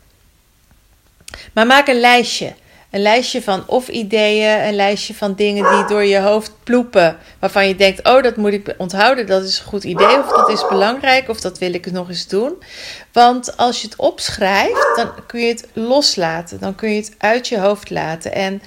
Maar 1.54 1.66
maak 1.66 1.88
een 1.88 2.00
lijstje. 2.00 2.54
Een 2.92 3.02
lijstje 3.02 3.42
van 3.42 3.64
of 3.68 3.88
ideeën, 3.88 4.68
een 4.68 4.76
lijstje 4.76 5.14
van 5.14 5.34
dingen 5.34 5.72
die 5.72 5.86
door 5.86 6.04
je 6.04 6.20
hoofd 6.20 6.52
ploepen. 6.64 7.18
Waarvan 7.40 7.68
je 7.68 7.76
denkt, 7.76 8.08
oh 8.08 8.24
dat 8.24 8.36
moet 8.36 8.54
ik 8.54 8.74
onthouden, 8.78 9.28
dat 9.28 9.44
is 9.44 9.60
een 9.60 9.66
goed 9.66 9.84
idee. 9.84 10.20
Of 10.20 10.30
dat 10.30 10.50
is 10.50 10.68
belangrijk, 10.68 11.30
of 11.30 11.42
dat 11.42 11.58
wil 11.58 11.74
ik 11.74 11.92
nog 11.92 12.10
eens 12.10 12.28
doen. 12.28 12.64
Want 13.12 13.58
als 13.58 13.82
je 13.82 13.88
het 13.88 13.98
opschrijft, 13.98 14.96
dan 14.96 15.12
kun 15.28 15.40
je 15.42 15.48
het 15.48 15.68
loslaten. 15.74 16.60
Dan 16.60 16.76
kun 16.76 16.90
je 16.90 16.96
het 16.96 17.16
uit 17.18 17.48
je 17.48 17.60
hoofd 17.60 17.90
laten. 17.90 18.34
En 18.34 18.62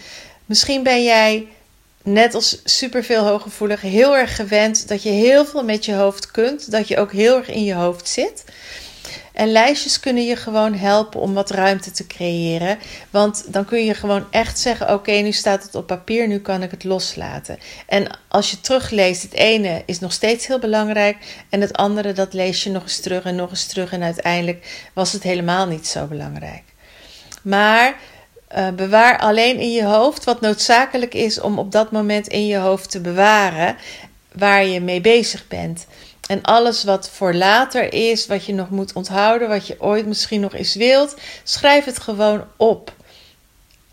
misschien 0.46 0.82
ben 0.82 1.04
jij 1.04 1.48
net 2.02 2.34
als 2.34 2.60
superveel 2.64 3.26
hooggevoelig 3.26 3.80
heel 3.80 4.16
erg 4.16 4.36
gewend 4.36 4.88
dat 4.88 5.02
je 5.02 5.10
heel 5.10 5.46
veel 5.46 5.64
met 5.64 5.84
je 5.84 5.94
hoofd 5.94 6.30
kunt, 6.30 6.70
dat 6.70 6.88
je 6.88 6.98
ook 6.98 7.12
heel 7.12 7.36
erg 7.36 7.48
in 7.48 7.64
je 7.64 7.74
hoofd 7.74 8.08
zit. 8.08 8.44
En 9.32 9.52
lijstjes 9.52 10.00
kunnen 10.00 10.24
je 10.24 10.36
gewoon 10.36 10.74
helpen 10.74 11.20
om 11.20 11.34
wat 11.34 11.50
ruimte 11.50 11.90
te 11.90 12.06
creëren. 12.06 12.78
Want 13.10 13.52
dan 13.52 13.64
kun 13.64 13.84
je 13.84 13.94
gewoon 13.94 14.26
echt 14.30 14.58
zeggen: 14.58 14.92
Oké, 14.92 15.12
nu 15.12 15.32
staat 15.32 15.62
het 15.62 15.74
op 15.74 15.86
papier, 15.86 16.28
nu 16.28 16.38
kan 16.38 16.62
ik 16.62 16.70
het 16.70 16.84
loslaten. 16.84 17.58
En 17.86 18.18
als 18.28 18.50
je 18.50 18.60
terugleest, 18.60 19.22
het 19.22 19.32
ene 19.32 19.82
is 19.86 20.00
nog 20.00 20.12
steeds 20.12 20.46
heel 20.46 20.58
belangrijk. 20.58 21.16
En 21.48 21.60
het 21.60 21.72
andere, 21.72 22.12
dat 22.12 22.32
lees 22.32 22.64
je 22.64 22.70
nog 22.70 22.82
eens 22.82 23.00
terug 23.00 23.24
en 23.24 23.36
nog 23.36 23.50
eens 23.50 23.66
terug. 23.66 23.92
En 23.92 24.02
uiteindelijk 24.02 24.88
was 24.92 25.12
het 25.12 25.22
helemaal 25.22 25.66
niet 25.66 25.86
zo 25.86 26.06
belangrijk. 26.06 26.62
Maar 27.42 27.96
uh, 28.56 28.68
bewaar 28.68 29.18
alleen 29.18 29.58
in 29.58 29.72
je 29.72 29.84
hoofd 29.84 30.24
wat 30.24 30.40
noodzakelijk 30.40 31.14
is 31.14 31.40
om 31.40 31.58
op 31.58 31.72
dat 31.72 31.90
moment 31.90 32.28
in 32.28 32.46
je 32.46 32.56
hoofd 32.56 32.90
te 32.90 33.00
bewaren 33.00 33.76
waar 34.32 34.66
je 34.66 34.80
mee 34.80 35.00
bezig 35.00 35.48
bent. 35.48 35.86
En 36.26 36.42
alles 36.42 36.84
wat 36.84 37.10
voor 37.10 37.34
later 37.34 37.92
is, 37.92 38.26
wat 38.26 38.44
je 38.44 38.54
nog 38.54 38.70
moet 38.70 38.92
onthouden, 38.92 39.48
wat 39.48 39.66
je 39.66 39.80
ooit 39.80 40.06
misschien 40.06 40.40
nog 40.40 40.54
eens 40.54 40.74
wilt, 40.74 41.16
schrijf 41.44 41.84
het 41.84 41.98
gewoon 41.98 42.44
op. 42.56 42.94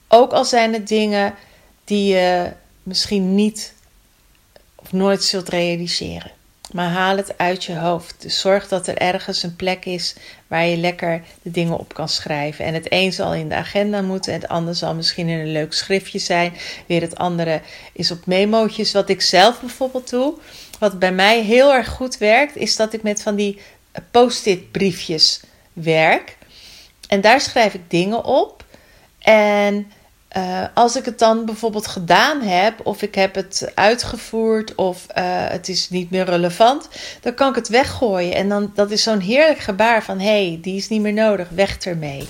Ook 0.08 0.32
al 0.32 0.46
zijn 0.46 0.74
het 0.74 0.88
dingen 0.88 1.36
die 1.84 2.14
je 2.14 2.52
misschien 2.84 3.36
niet 3.36 3.74
of 4.76 4.92
nooit 4.92 5.24
zult 5.24 5.50
realiseren. 5.50 6.37
Maar 6.72 6.90
haal 6.90 7.18
het 7.18 7.38
uit 7.38 7.64
je 7.64 7.76
hoofd. 7.76 8.16
Dus 8.22 8.40
zorg 8.40 8.68
dat 8.68 8.88
er 8.88 8.98
ergens 8.98 9.44
een 9.44 9.56
plek 9.56 9.86
is 9.86 10.16
waar 10.48 10.66
je 10.66 10.78
lekker 10.78 11.22
de 11.42 11.52
dingen 11.52 11.78
op 11.78 11.94
kan 11.94 12.10
schrijven. 12.10 12.66
En 12.66 12.74
het 12.74 12.88
een 12.90 13.14
zal 13.14 13.34
in 13.34 13.50
de 13.50 13.56
agenda 13.56 14.02
moeten, 14.02 14.34
en 14.34 14.42
het 14.42 14.50
ander 14.50 14.76
zal 14.76 14.94
misschien 14.94 15.28
in 15.28 15.40
een 15.40 15.52
leuk 15.52 15.74
schriftje 15.74 16.20
zijn. 16.20 16.54
Weer 16.86 17.02
het 17.02 17.18
andere 17.18 17.62
is 17.94 18.12
op 18.12 18.26
memootjes. 18.26 18.92
Wat 18.92 19.10
ik 19.10 19.22
zelf 19.22 19.60
bijvoorbeeld 19.60 20.10
doe, 20.10 20.34
wat 20.80 21.00
bij 21.00 21.12
mij 21.12 21.42
heel 21.42 21.74
erg 21.74 21.88
goed 21.88 22.18
werkt, 22.18 22.56
is 22.56 22.76
dat 22.76 22.94
ik 22.94 23.04
met 23.04 23.22
van 23.22 23.36
die 23.36 23.62
post-it 24.12 24.72
briefjes 24.72 25.42
werk. 25.74 26.38
En 27.08 27.22
daar 27.22 27.42
schrijf 27.42 27.74
ik 27.74 27.90
dingen 27.90 28.24
op. 28.24 28.66
En 29.20 29.92
uh, 30.38 30.63
als 30.74 30.96
ik 30.96 31.06
het 31.06 31.20
dan 31.20 31.46
bijvoorbeeld 31.46 31.88
gedaan 31.88 32.41
heb, 32.41 32.86
of 32.86 33.01
ik 33.01 33.15
heb 33.15 33.36
het 33.36 33.72
uitgevoerd, 33.75 34.75
of 34.75 35.06
uh, 35.17 35.24
het 35.27 35.70
is 35.70 35.89
niet 35.89 36.12
meer 36.12 36.25
relevant, 36.25 36.89
dan 37.22 37.34
kan 37.34 37.50
ik 37.50 37.56
het 37.56 37.67
weggooien. 37.67 38.36
En 38.36 38.50
dan, 38.50 38.72
dat 38.74 38.91
is 38.91 39.03
zo'n 39.03 39.20
heerlijk 39.20 39.60
gebaar 39.60 40.03
van: 40.03 40.20
hé, 40.20 40.48
hey, 40.48 40.60
die 40.62 40.75
is 40.75 40.89
niet 40.89 41.01
meer 41.01 41.13
nodig, 41.13 41.50
weg 41.50 41.77
ermee. 41.77 42.27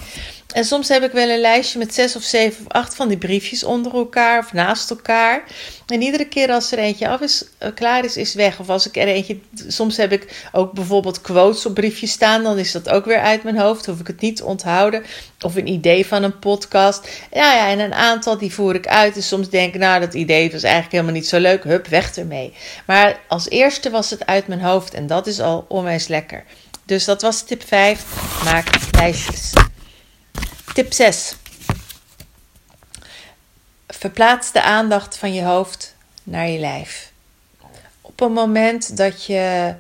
En 0.54 0.66
soms 0.66 0.88
heb 0.88 1.04
ik 1.04 1.12
wel 1.12 1.30
een 1.30 1.40
lijstje 1.40 1.80
met 1.80 1.94
zes 1.94 2.16
of 2.16 2.24
zeven 2.24 2.66
of 2.66 2.72
acht 2.72 2.96
van 2.96 3.08
die 3.08 3.18
briefjes 3.18 3.64
onder 3.64 3.94
elkaar 3.94 4.40
of 4.40 4.54
naast 4.54 4.90
elkaar. 4.90 5.44
En 5.88 6.02
iedere 6.02 6.28
keer 6.28 6.52
als 6.52 6.72
er 6.72 6.78
eentje 6.78 7.08
af 7.08 7.22
is, 7.22 7.46
eh, 7.58 7.70
klaar 7.76 8.06
is, 8.06 8.18
is 8.18 8.34
weg. 8.34 8.60
Of 8.60 8.70
als 8.70 8.88
ik 8.88 8.98
er 8.98 9.08
eentje. 9.08 9.40
Soms 9.68 9.98
heb 9.98 10.12
ik 10.12 10.48
ook 10.52 10.72
bijvoorbeeld 10.72 11.22
quotes 11.22 11.66
op 11.66 11.74
briefjes 11.74 12.12
staan. 12.12 12.44
Dan 12.44 12.58
is 12.58 12.72
dat 12.72 12.90
ook 12.90 13.06
weer 13.06 13.20
uit 13.20 13.44
mijn 13.44 13.58
hoofd. 13.58 13.86
Hoef 13.86 14.00
ik 14.00 14.08
het 14.08 14.22
niet 14.22 14.36
te 14.36 14.46
onthouden. 14.46 15.04
Of 15.42 15.56
een 15.56 15.68
idee 15.68 16.06
van 16.06 16.24
een 16.24 16.40
podcast. 16.40 17.08
Ja, 17.34 17.54
ja, 17.54 17.70
en 17.70 17.80
een 17.80 17.94
aantal 17.94 18.38
die 18.38 18.54
voer 18.54 18.76
ik 18.76 18.88
uit. 18.88 19.16
En 19.16 19.24
soms 19.24 19.50
denk 19.50 19.74
ik, 19.74 19.80
nou, 19.80 20.00
dat 20.00 20.14
idee 20.14 20.52
was 20.52 20.64
eigenlijk 20.64 20.94
helemaal 20.94 21.14
niet 21.14 21.28
zo 21.28 21.40
leuk. 21.40 21.64
Hup, 21.64 21.88
weg 21.88 22.18
ermee. 22.18 22.54
Maar 22.86 23.20
als 23.28 23.50
eerste 23.50 23.90
was 23.90 24.10
het 24.10 24.26
uit 24.26 24.48
mijn 24.48 24.62
hoofd. 24.62 24.94
En 24.94 25.08
dat 25.08 25.28
is 25.28 25.40
al 25.40 25.66
onwijs 25.68 26.08
lekker. 26.08 26.44
Dus 26.86 27.06
dat 27.06 27.22
was 27.22 27.42
tip 27.42 27.64
5. 27.68 28.04
Maak 28.44 28.70
lijstjes. 28.92 29.54
Tip 30.78 30.94
6. 30.94 31.36
Verplaats 33.88 34.52
de 34.52 34.62
aandacht 34.62 35.18
van 35.18 35.34
je 35.34 35.44
hoofd 35.44 35.96
naar 36.24 36.48
je 36.48 36.60
lijf. 36.60 37.12
Op 38.02 38.22
een 38.22 38.32
moment 38.32 38.98
dat 38.98 39.26
je 39.26 39.76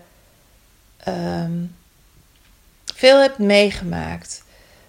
um, 1.07 1.75
veel 2.95 3.19
hebt 3.19 3.37
meegemaakt, 3.37 4.43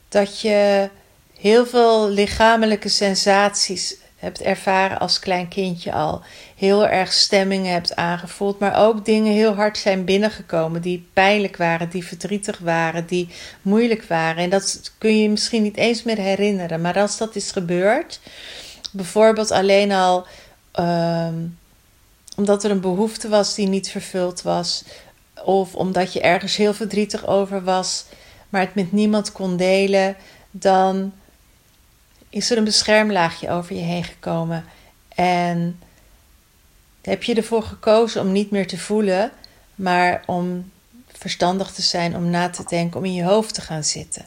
dat 0.09 0.41
je 0.41 0.91
heel 1.39 1.67
veel 1.67 2.09
lichamelijke 2.09 2.89
sensaties 2.89 3.97
hebt 4.19 4.41
ervaren 4.41 4.99
als 4.99 5.19
klein 5.19 5.49
kindje 5.49 5.93
al. 5.93 6.23
Heel 6.57 6.87
erg 6.87 7.13
stemmingen 7.13 7.73
hebt 7.73 7.97
aangevoeld, 7.97 8.59
maar 8.59 8.87
ook 8.87 9.05
dingen 9.05 9.33
heel 9.33 9.55
hard 9.55 9.79
zijn 9.79 10.05
binnengekomen 10.05 10.83
die 10.83 11.09
pijnlijk 11.13 11.57
waren, 11.57 11.91
die 11.91 12.05
verdrietig 12.05 12.59
waren, 12.59 13.07
die 13.07 13.29
moeilijk 13.63 14.05
waren. 14.05 14.43
En 14.43 14.51
dat 14.51 14.93
kun 14.99 15.23
je 15.23 15.29
misschien 15.29 15.63
niet 15.63 15.77
eens 15.77 16.03
meer 16.03 16.19
herinneren. 16.19 16.81
Maar 16.81 16.99
als 16.99 17.19
dat 17.19 17.37
is 17.37 17.51
gebeurd, 17.51 18.21
bijvoorbeeld 18.93 19.51
alleen 19.51 19.93
al 19.93 20.27
um, 20.81 21.59
omdat 22.39 22.65
er 22.65 22.71
een 22.71 22.81
behoefte 22.81 23.29
was 23.29 23.55
die 23.55 23.67
niet 23.67 23.91
vervuld 23.91 24.43
was, 24.43 24.85
of 25.45 25.75
omdat 25.75 26.13
je 26.13 26.21
ergens 26.21 26.57
heel 26.57 26.75
verdrietig 26.75 27.27
over 27.27 27.65
was, 27.65 28.05
maar 28.49 28.61
het 28.61 28.75
met 28.75 28.93
niemand 28.93 29.33
kon 29.33 29.57
delen, 29.57 30.17
dan 30.51 31.13
is 32.39 32.51
er 32.51 32.57
een 32.57 32.65
beschermlaagje 32.65 33.51
over 33.51 33.75
je 33.75 33.83
heen 33.83 34.05
gekomen. 34.05 34.65
En 35.15 35.81
heb 37.03 37.23
je 37.23 37.35
ervoor 37.35 37.63
gekozen 37.63 38.21
om 38.21 38.33
niet 38.33 38.51
meer 38.51 38.67
te 38.67 38.79
voelen, 38.79 39.31
maar 39.75 40.23
om 40.27 40.71
verstandig 41.13 41.71
te 41.71 41.83
zijn, 41.83 42.17
om 42.17 42.31
na 42.31 42.51
te 42.51 42.65
denken, 42.69 42.99
om 42.99 43.05
in 43.05 43.15
je 43.15 43.25
hoofd 43.25 43.55
te 43.55 43.61
gaan 43.61 43.85
zitten. 43.85 44.27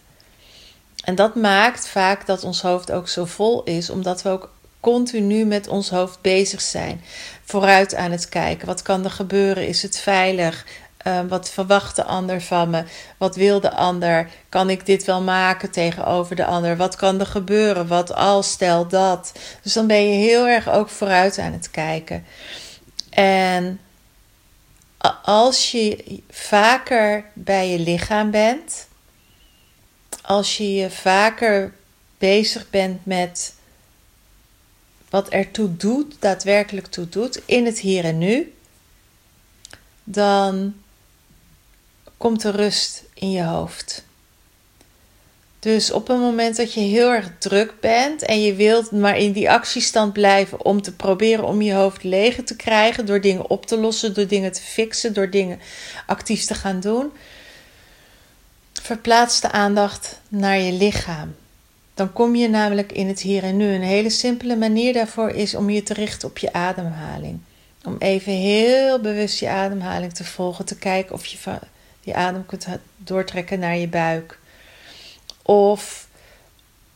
En 1.03 1.15
dat 1.15 1.35
maakt 1.35 1.87
vaak 1.87 2.25
dat 2.25 2.43
ons 2.43 2.61
hoofd 2.61 2.91
ook 2.91 3.07
zo 3.07 3.25
vol 3.25 3.63
is, 3.63 3.89
omdat 3.89 4.21
we 4.21 4.29
ook 4.29 4.51
continu 4.79 5.45
met 5.45 5.67
ons 5.67 5.89
hoofd 5.89 6.21
bezig 6.21 6.61
zijn. 6.61 7.01
Vooruit 7.43 7.95
aan 7.95 8.11
het 8.11 8.29
kijken. 8.29 8.67
Wat 8.67 8.81
kan 8.81 9.03
er 9.03 9.11
gebeuren? 9.11 9.67
Is 9.67 9.81
het 9.81 9.99
veilig? 9.99 10.65
Ehm, 11.03 11.27
wat 11.27 11.49
verwacht 11.49 11.95
de 11.95 12.03
ander 12.03 12.41
van 12.41 12.69
me? 12.69 12.83
Wat 13.17 13.35
wil 13.35 13.59
de 13.59 13.71
ander? 13.71 14.29
Kan 14.49 14.69
ik 14.69 14.85
dit 14.85 15.03
wel 15.05 15.21
maken 15.21 15.71
tegenover 15.71 16.35
de 16.35 16.45
ander? 16.45 16.77
Wat 16.77 16.95
kan 16.95 17.19
er 17.19 17.25
gebeuren? 17.25 17.87
Wat 17.87 18.13
als, 18.13 18.51
stel 18.51 18.87
dat. 18.87 19.31
Dus 19.61 19.73
dan 19.73 19.87
ben 19.87 20.09
je 20.09 20.15
heel 20.15 20.47
erg 20.47 20.69
ook 20.69 20.89
vooruit 20.89 21.37
aan 21.37 21.51
het 21.51 21.71
kijken. 21.71 22.25
En 23.09 23.79
als 25.23 25.71
je 25.71 26.19
vaker 26.29 27.25
bij 27.33 27.69
je 27.69 27.79
lichaam 27.79 28.31
bent, 28.31 28.87
als 30.21 30.57
je 30.57 30.73
je 30.73 30.89
vaker 30.89 31.73
bezig 32.17 32.69
bent 32.69 33.05
met 33.05 33.53
wat 35.09 35.29
ertoe 35.29 35.77
doet, 35.77 36.15
daadwerkelijk 36.19 36.87
toe 36.87 37.09
doet, 37.09 37.41
in 37.45 37.65
het 37.65 37.79
hier 37.79 38.03
en 38.03 38.17
nu, 38.17 38.53
dan 40.03 40.73
komt 42.21 42.43
er 42.43 42.55
rust 42.55 43.03
in 43.13 43.31
je 43.31 43.43
hoofd. 43.43 44.03
Dus 45.59 45.91
op 45.91 46.09
een 46.09 46.19
moment 46.19 46.57
dat 46.57 46.73
je 46.73 46.79
heel 46.79 47.09
erg 47.11 47.31
druk 47.37 47.73
bent 47.79 48.21
en 48.21 48.41
je 48.41 48.53
wilt 48.53 48.91
maar 48.91 49.17
in 49.17 49.31
die 49.31 49.51
actiestand 49.51 50.13
blijven 50.13 50.65
om 50.65 50.81
te 50.81 50.95
proberen 50.95 51.45
om 51.45 51.61
je 51.61 51.73
hoofd 51.73 52.03
leeg 52.03 52.43
te 52.43 52.55
krijgen, 52.55 53.05
door 53.05 53.21
dingen 53.21 53.49
op 53.49 53.65
te 53.65 53.77
lossen, 53.77 54.13
door 54.13 54.27
dingen 54.27 54.51
te 54.51 54.61
fixen, 54.61 55.13
door 55.13 55.29
dingen 55.29 55.59
actief 56.05 56.45
te 56.45 56.53
gaan 56.53 56.79
doen, 56.79 57.11
verplaats 58.73 59.41
de 59.41 59.51
aandacht 59.51 60.19
naar 60.27 60.59
je 60.59 60.71
lichaam. 60.71 61.35
Dan 61.93 62.13
kom 62.13 62.35
je 62.35 62.49
namelijk 62.49 62.91
in 62.91 63.07
het 63.07 63.21
hier 63.21 63.43
en 63.43 63.57
nu. 63.57 63.73
Een 63.73 63.81
hele 63.81 64.09
simpele 64.09 64.55
manier 64.55 64.93
daarvoor 64.93 65.29
is 65.29 65.55
om 65.55 65.69
je 65.69 65.83
te 65.83 65.93
richten 65.93 66.27
op 66.27 66.37
je 66.37 66.53
ademhaling. 66.53 67.39
Om 67.83 67.95
even 67.99 68.33
heel 68.33 68.99
bewust 68.99 69.39
je 69.39 69.49
ademhaling 69.49 70.13
te 70.13 70.23
volgen, 70.23 70.65
te 70.65 70.77
kijken 70.77 71.13
of 71.13 71.25
je 71.25 71.37
die 72.03 72.15
adem 72.15 72.45
kunt 72.45 72.67
doortrekken 72.97 73.59
naar 73.59 73.77
je 73.77 73.87
buik. 73.87 74.39
Of 75.41 76.07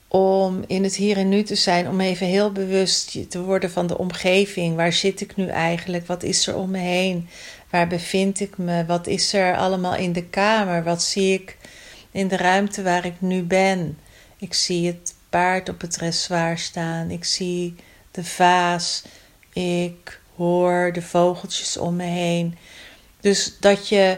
om 0.08 0.64
in 0.68 0.84
het 0.84 0.96
hier 0.96 1.18
en 1.18 1.30
nu 1.30 1.44
te 1.44 1.56
zijn, 1.56 1.88
om 1.88 2.00
even 2.00 2.28
heel 2.28 2.52
bewust 2.52 3.30
te 3.30 3.42
worden 3.42 3.72
van 3.72 3.88
de 3.88 3.98
omgeving. 3.98 4.76
Waar 4.76 4.94
zit 4.94 5.22
ik 5.22 5.36
nu 5.36 5.48
eigenlijk? 5.48 6.08
Wat 6.08 6.24
is 6.24 6.48
er 6.48 6.56
om 6.56 6.70
me 6.70 6.78
heen? 6.78 7.30
Waar 7.70 7.88
bevind 7.88 8.40
ik 8.40 8.58
me? 8.58 8.86
Wat 8.86 9.08
is 9.08 9.34
er 9.34 9.58
allemaal 9.58 9.96
in 9.96 10.14
de 10.14 10.24
kamer? 10.24 10.84
Wat 10.84 11.04
zie 11.04 11.34
ik 11.34 11.58
in 12.12 12.28
de 12.28 12.38
ruimte 12.38 12.84
waar 12.84 13.06
ik 13.06 13.22
nu 13.22 13.44
ben? 13.44 13.98
Ik 14.38 14.54
zie 14.54 14.88
het 14.88 15.14
paard 15.30 15.70
op 15.70 15.82
het 15.82 15.92
dressoir 15.92 16.58
staan. 16.58 17.10
Ik 17.10 17.24
zie 17.26 17.76
de 18.12 18.24
vaas. 18.24 19.04
Ik 19.54 20.20
hoor 20.36 20.90
de 20.94 21.02
vogeltjes 21.02 21.78
om 21.78 21.96
me 21.96 22.04
heen. 22.04 22.58
Dus 23.20 23.58
dat 23.60 23.88
je 23.88 24.18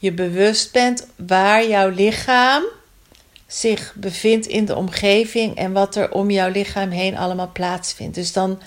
je 0.00 0.12
bewust 0.12 0.72
bent 0.72 1.06
waar 1.16 1.66
jouw 1.66 1.88
lichaam 1.88 2.62
zich 3.46 3.92
bevindt 3.94 4.46
in 4.46 4.64
de 4.64 4.76
omgeving 4.76 5.56
en 5.56 5.72
wat 5.72 5.96
er 5.96 6.12
om 6.12 6.30
jouw 6.30 6.50
lichaam 6.50 6.90
heen 6.90 7.16
allemaal 7.16 7.50
plaatsvindt. 7.52 8.14
Dus 8.14 8.32
dan 8.32 8.62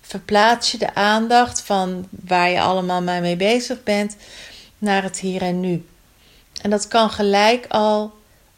verplaats 0.00 0.70
je 0.70 0.78
de 0.78 0.94
aandacht 0.94 1.62
van 1.62 2.08
waar 2.10 2.50
je 2.50 2.60
allemaal 2.60 3.02
mee 3.02 3.36
bezig 3.36 3.82
bent 3.82 4.16
naar 4.78 5.02
het 5.02 5.18
hier 5.18 5.42
en 5.42 5.60
nu. 5.60 5.86
En 6.62 6.70
dat 6.70 6.88
kan 6.88 7.10
gelijk 7.10 7.66
al 7.68 8.12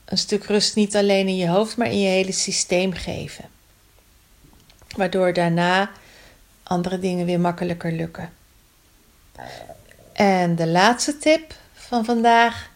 een 0.05 0.19
stuk 0.19 0.45
rust 0.45 0.75
niet 0.75 0.97
alleen 0.97 1.29
in 1.29 1.37
je 1.37 1.49
hoofd, 1.49 1.77
maar 1.77 1.91
in 1.91 2.01
je 2.01 2.09
hele 2.09 2.33
systeem 2.33 2.93
geven. 2.93 3.45
Waardoor 4.97 5.33
daarna 5.33 5.91
andere 6.63 6.99
dingen 6.99 7.27
weer 7.27 7.41
makkelijker 7.41 7.93
lukken. 7.93 8.33
En 10.13 10.57
de 10.57 10.67
laatste 10.67 11.19
tip 11.19 11.55
van 11.91 12.05
vandaag 12.05 12.71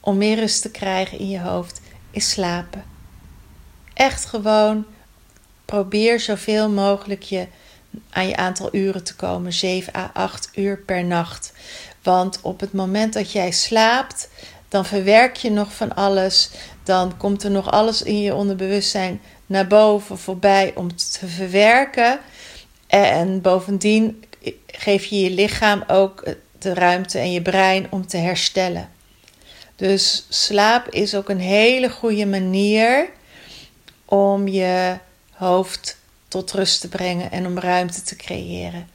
om 0.00 0.16
meer 0.16 0.38
rust 0.38 0.62
te 0.62 0.70
krijgen 0.70 1.18
in 1.18 1.28
je 1.28 1.40
hoofd 1.40 1.80
is 2.10 2.30
slapen. 2.30 2.84
Echt 3.94 4.24
gewoon 4.24 4.84
probeer 5.64 6.20
zoveel 6.20 6.70
mogelijk 6.70 7.22
je 7.22 7.46
aan 8.10 8.28
je 8.28 8.36
aantal 8.36 8.68
uren 8.72 9.04
te 9.04 9.16
komen, 9.16 9.52
7 9.52 9.94
à 9.96 10.10
8 10.12 10.50
uur 10.54 10.78
per 10.78 11.04
nacht. 11.04 11.52
Want 12.02 12.38
op 12.42 12.60
het 12.60 12.72
moment 12.72 13.12
dat 13.12 13.32
jij 13.32 13.50
slaapt, 13.50 14.28
dan 14.68 14.84
verwerk 14.84 15.36
je 15.36 15.50
nog 15.50 15.72
van 15.72 15.94
alles. 15.94 16.50
Dan 16.82 17.16
komt 17.16 17.42
er 17.42 17.50
nog 17.50 17.70
alles 17.70 18.02
in 18.02 18.20
je 18.20 18.34
onderbewustzijn 18.34 19.20
naar 19.46 19.66
boven 19.66 20.18
voorbij 20.18 20.72
om 20.74 20.96
te 20.96 21.26
verwerken. 21.26 22.18
En 22.86 23.40
bovendien 23.40 24.24
geef 24.66 25.04
je 25.04 25.20
je 25.20 25.30
lichaam 25.30 25.84
ook 25.86 26.22
de 26.58 26.74
ruimte 26.74 27.18
en 27.18 27.32
je 27.32 27.42
brein 27.42 27.86
om 27.90 28.06
te 28.06 28.16
herstellen. 28.16 28.88
Dus 29.76 30.26
slaap 30.28 30.88
is 30.88 31.14
ook 31.14 31.28
een 31.28 31.40
hele 31.40 31.90
goede 31.90 32.26
manier 32.26 33.08
om 34.04 34.48
je 34.48 34.96
hoofd 35.30 35.96
tot 36.28 36.52
rust 36.52 36.80
te 36.80 36.88
brengen 36.88 37.30
en 37.30 37.46
om 37.46 37.58
ruimte 37.58 38.02
te 38.02 38.16
creëren. 38.16 38.88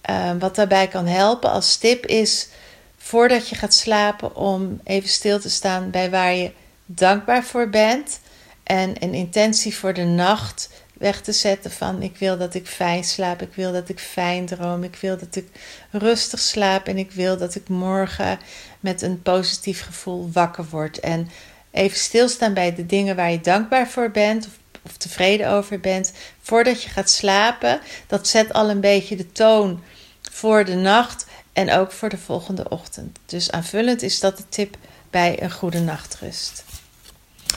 Ehm, 0.00 0.38
wat 0.38 0.54
daarbij 0.54 0.88
kan 0.88 1.06
helpen 1.06 1.50
als 1.50 1.76
tip 1.76 2.06
is 2.06 2.48
voordat 2.96 3.48
je 3.48 3.56
gaat 3.56 3.74
slapen 3.74 4.36
om 4.36 4.80
even 4.84 5.08
stil 5.08 5.40
te 5.40 5.50
staan 5.50 5.90
bij 5.90 6.10
waar 6.10 6.34
je 6.34 6.52
dankbaar 6.86 7.44
voor 7.44 7.68
bent 7.68 8.20
en 8.62 8.94
een 8.98 9.14
intentie 9.14 9.76
voor 9.76 9.94
de 9.94 10.04
nacht 10.04 10.70
weg 11.00 11.20
te 11.20 11.32
zetten 11.32 11.70
van 11.70 12.02
ik 12.02 12.16
wil 12.16 12.38
dat 12.38 12.54
ik 12.54 12.66
fijn 12.66 13.04
slaap, 13.04 13.42
ik 13.42 13.54
wil 13.54 13.72
dat 13.72 13.88
ik 13.88 13.98
fijn 13.98 14.46
droom, 14.46 14.84
ik 14.84 14.96
wil 14.96 15.18
dat 15.18 15.36
ik 15.36 15.46
rustig 15.90 16.38
slaap 16.38 16.86
en 16.86 16.98
ik 16.98 17.12
wil 17.12 17.36
dat 17.36 17.54
ik 17.54 17.68
morgen 17.68 18.38
met 18.80 19.02
een 19.02 19.22
positief 19.22 19.82
gevoel 19.82 20.30
wakker 20.32 20.64
word. 20.70 21.00
En 21.00 21.30
even 21.70 21.98
stilstaan 21.98 22.54
bij 22.54 22.74
de 22.74 22.86
dingen 22.86 23.16
waar 23.16 23.30
je 23.30 23.40
dankbaar 23.40 23.88
voor 23.88 24.10
bent 24.10 24.46
of, 24.46 24.58
of 24.82 24.96
tevreden 24.96 25.50
over 25.50 25.80
bent 25.80 26.12
voordat 26.40 26.82
je 26.82 26.88
gaat 26.88 27.10
slapen. 27.10 27.80
Dat 28.06 28.28
zet 28.28 28.52
al 28.52 28.70
een 28.70 28.80
beetje 28.80 29.16
de 29.16 29.32
toon 29.32 29.82
voor 30.30 30.64
de 30.64 30.74
nacht 30.74 31.26
en 31.52 31.72
ook 31.72 31.92
voor 31.92 32.08
de 32.08 32.18
volgende 32.18 32.68
ochtend. 32.68 33.18
Dus 33.26 33.50
aanvullend 33.50 34.02
is 34.02 34.20
dat 34.20 34.36
de 34.36 34.48
tip 34.48 34.76
bij 35.10 35.42
een 35.42 35.52
goede 35.52 35.80
nachtrust. 35.80 36.64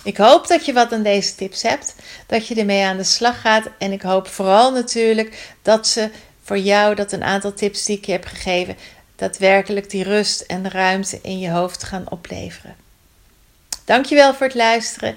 Ik 0.03 0.17
hoop 0.17 0.47
dat 0.47 0.65
je 0.65 0.73
wat 0.73 0.93
aan 0.93 1.03
deze 1.03 1.35
tips 1.35 1.61
hebt, 1.61 1.95
dat 2.27 2.47
je 2.47 2.55
ermee 2.55 2.85
aan 2.85 2.97
de 2.97 3.03
slag 3.03 3.41
gaat 3.41 3.69
en 3.77 3.91
ik 3.91 4.01
hoop 4.01 4.27
vooral 4.27 4.71
natuurlijk 4.71 5.53
dat 5.61 5.87
ze 5.87 6.09
voor 6.43 6.57
jou, 6.57 6.95
dat 6.95 7.11
een 7.11 7.23
aantal 7.23 7.53
tips 7.53 7.85
die 7.85 7.97
ik 7.97 8.05
je 8.05 8.11
heb 8.11 8.25
gegeven, 8.25 8.75
daadwerkelijk 9.15 9.89
die 9.89 10.03
rust 10.03 10.41
en 10.41 10.71
ruimte 10.71 11.19
in 11.21 11.39
je 11.39 11.49
hoofd 11.49 11.83
gaan 11.83 12.05
opleveren. 12.09 12.75
Dankjewel 13.85 14.33
voor 14.33 14.45
het 14.45 14.55
luisteren. 14.55 15.15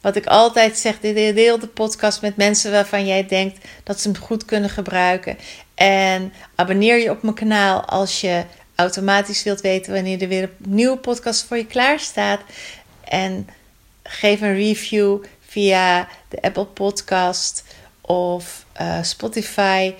Wat 0.00 0.16
ik 0.16 0.26
altijd 0.26 0.78
zeg, 0.78 1.00
deel 1.00 1.58
de 1.58 1.66
podcast 1.66 2.22
met 2.22 2.36
mensen 2.36 2.70
waarvan 2.70 3.06
jij 3.06 3.26
denkt 3.26 3.66
dat 3.84 4.00
ze 4.00 4.10
hem 4.10 4.22
goed 4.22 4.44
kunnen 4.44 4.70
gebruiken. 4.70 5.38
En 5.74 6.32
abonneer 6.54 6.98
je 6.98 7.10
op 7.10 7.22
mijn 7.22 7.34
kanaal 7.34 7.84
als 7.84 8.20
je 8.20 8.44
automatisch 8.74 9.42
wilt 9.42 9.60
weten 9.60 9.92
wanneer 9.92 10.22
er 10.22 10.28
weer 10.28 10.42
een 10.42 10.50
nieuwe 10.68 10.96
podcast 10.96 11.44
voor 11.44 11.56
je 11.56 11.66
klaar 11.66 12.00
staat. 12.00 12.40
En 13.04 13.48
geef 14.04 14.40
een 14.40 14.54
review 14.54 15.24
via 15.40 16.08
de 16.28 16.42
Apple 16.42 16.66
Podcast 16.66 17.64
of 18.00 18.66
uh, 18.80 19.02
Spotify 19.02 19.94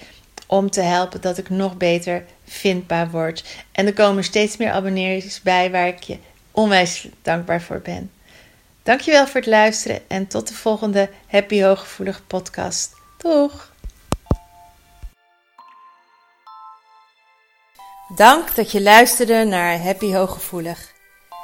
om 0.46 0.70
te 0.70 0.80
helpen 0.80 1.20
dat 1.20 1.38
ik 1.38 1.50
nog 1.50 1.76
beter 1.76 2.24
vindbaar 2.44 3.10
word. 3.10 3.44
En 3.72 3.86
er 3.86 3.92
komen 3.92 4.24
steeds 4.24 4.56
meer 4.56 4.70
abonnees 4.70 5.42
bij 5.42 5.70
waar 5.70 5.88
ik 5.88 6.02
je 6.02 6.18
onwijs 6.50 7.08
dankbaar 7.22 7.62
voor 7.62 7.80
ben. 7.80 8.10
Dankjewel 8.82 9.26
voor 9.26 9.40
het 9.40 9.46
luisteren 9.46 10.00
en 10.08 10.26
tot 10.26 10.48
de 10.48 10.54
volgende 10.54 11.10
Happy 11.26 11.62
Hooggevoelig 11.62 12.26
podcast. 12.26 12.92
Doeg! 13.18 13.72
Dank 18.16 18.54
dat 18.54 18.70
je 18.70 18.82
luisterde 18.82 19.44
naar 19.44 19.78
Happy 19.78 20.12
Hooggevoelig. 20.12 20.93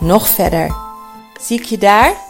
nog 0.00 0.28
verder. 0.28 0.74
Zie 1.40 1.58
ik 1.58 1.64
je 1.64 1.78
daar? 1.78 2.27